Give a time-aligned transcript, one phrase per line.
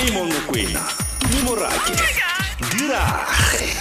[0.00, 0.80] amo mokwena
[1.18, 1.92] tumi morake
[2.70, 3.76] dirage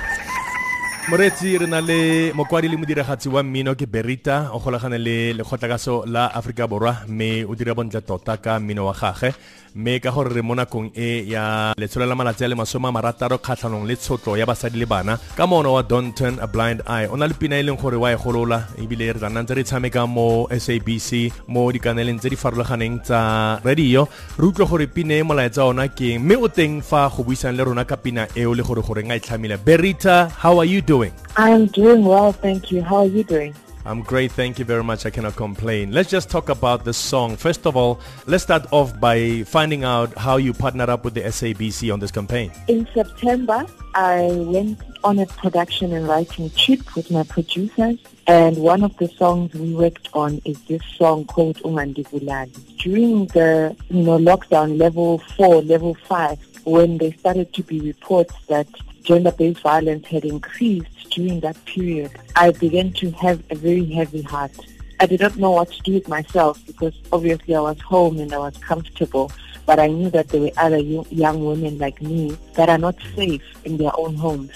[1.09, 4.51] moreetsi re na le mokwadi le modiragatsi wa mmino ke berita.
[4.51, 8.93] O golagane le lekgotlakaso la aforika borwa mme o dira bontle tota ka mmino wa
[8.93, 9.33] gage.
[9.75, 12.91] Mme ka gore re mo nakong e ya letsholo la malatsi a le masome a
[12.91, 17.07] marataro kgatlhanong le tshotlo ya basadi le bana ka mono wa donton a blind eye
[17.07, 19.53] o na le pina e leng gore wa e golola ebile re tla nna ntse
[19.53, 24.07] re tshameka mo sabc mo dikaneleng tse di farologaneng tsa radio.
[24.39, 27.63] Re utlwe gore pina e molaetsa ona keng mme o teng fa go buisang le
[27.63, 29.57] rona ka pina eo le gore goreng a e tlhamile.
[29.61, 30.96] Berita how are you doing
[31.35, 32.81] I'm doing well, thank you.
[32.81, 33.53] How are you doing?
[33.85, 35.05] I'm great, thank you very much.
[35.05, 35.93] I cannot complain.
[35.93, 37.37] Let's just talk about the song.
[37.37, 41.21] First of all, let's start off by finding out how you partnered up with the
[41.21, 42.51] SABC on this campaign.
[42.67, 43.65] In September,
[43.95, 49.07] I went on a production and writing trip with my producers, and one of the
[49.07, 52.51] songs we worked on is this song called Ungandibulali.
[52.77, 56.37] During the you know lockdown level four, level five,
[56.67, 58.67] when there started to be reports that
[59.01, 64.51] gender-based violence had increased during that period, I began to have a very heavy heart.
[64.99, 68.33] I did not know what to do with myself because obviously I was home and
[68.33, 69.31] I was comfortable,
[69.65, 73.43] but I knew that there were other young women like me that are not safe
[73.63, 74.51] in their own homes.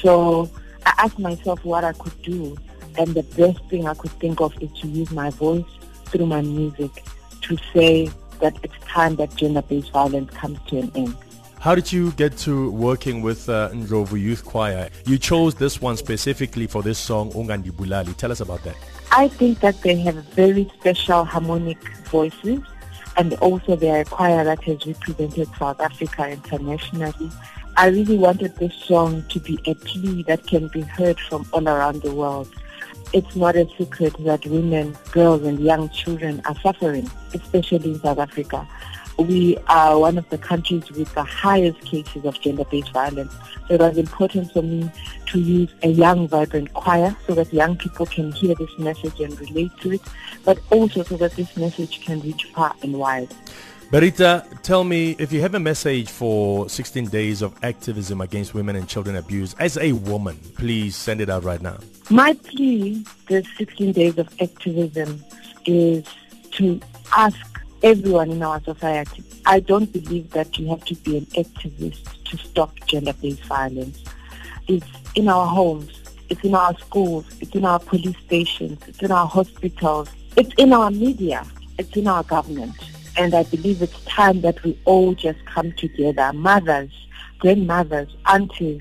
[0.00, 0.48] So
[0.86, 2.56] I asked myself what I could do,
[2.96, 5.64] and the best thing I could think of is to use my voice
[6.06, 7.04] through my music
[7.42, 11.14] to say that it's time that gender-based violence comes to an end.
[11.64, 14.90] How did you get to working with uh, Ndlovu Youth Choir?
[15.06, 18.14] You chose this one specifically for this song, Ungandi Bulali.
[18.18, 18.76] Tell us about that.
[19.12, 22.60] I think that they have very special harmonic voices
[23.16, 27.30] and also they are a choir that has represented South Africa internationally.
[27.78, 31.66] I really wanted this song to be a plea that can be heard from all
[31.66, 32.52] around the world.
[33.14, 38.18] It's not a secret that women, girls and young children are suffering, especially in South
[38.18, 38.68] Africa
[39.18, 43.32] we are one of the countries with the highest cases of gender-based violence.
[43.68, 44.90] So it was important for me
[45.26, 49.38] to use a young, vibrant choir so that young people can hear this message and
[49.40, 50.02] relate to it,
[50.44, 53.28] but also so that this message can reach far and wide.
[53.90, 58.74] Berita, tell me if you have a message for 16 days of activism against women
[58.74, 61.76] and children abuse as a woman, please send it out right now.
[62.10, 65.22] My plea, the 16 days of activism,
[65.66, 66.04] is
[66.52, 66.80] to
[67.16, 69.22] ask everyone in our society.
[69.44, 74.02] I don't believe that you have to be an activist to stop gender-based violence.
[74.66, 75.92] It's in our homes,
[76.30, 80.72] it's in our schools, it's in our police stations, it's in our hospitals, it's in
[80.72, 81.44] our media,
[81.78, 82.74] it's in our government.
[83.18, 86.90] And I believe it's time that we all just come together, mothers,
[87.38, 88.80] grandmothers, aunties,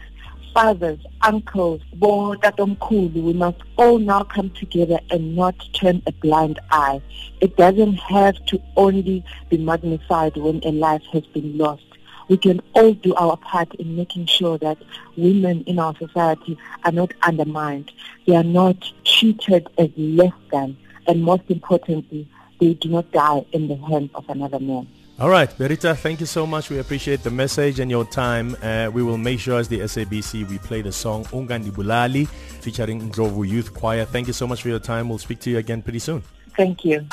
[0.53, 7.01] fathers, uncles, botatomkhulu, we must all now come together and not turn a blind eye.
[7.41, 11.83] It doesn't have to only be magnified when a life has been lost.
[12.29, 14.77] We can all do our part in making sure that
[15.17, 17.91] women in our society are not undermined.
[18.25, 20.77] They are not treated as less than.
[21.07, 22.27] And most importantly,
[22.61, 24.87] they do not die in the hands of another man.
[25.23, 26.69] All right, Berita, thank you so much.
[26.69, 28.57] We appreciate the message and your time.
[28.61, 32.99] Uh, we will make sure as the SABC we play the song Ungandi Bulali featuring
[33.09, 34.03] Ndlovu Youth Choir.
[34.03, 35.07] Thank you so much for your time.
[35.07, 36.23] We'll speak to you again pretty soon.
[36.57, 37.07] Thank you.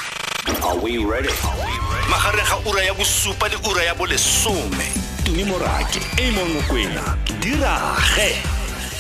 [0.65, 1.29] Are we ready?
[2.11, 4.91] Magareng ga ura ya bosupa le ura ya bolesome.
[5.23, 8.43] Tumi Morake, Amo Mokwena, dirage.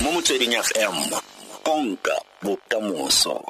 [0.05, 1.19] Mo motsweding FM,
[1.65, 3.43] konka bokamoso.